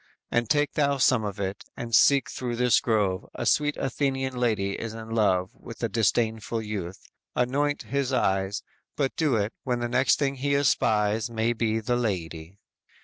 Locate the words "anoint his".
7.35-8.11